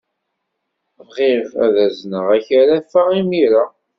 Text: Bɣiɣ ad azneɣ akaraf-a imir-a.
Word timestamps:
Bɣiɣ 1.07 1.47
ad 1.63 1.75
azneɣ 1.85 2.27
akaraf-a 2.37 3.03
imir-a. 3.19 3.63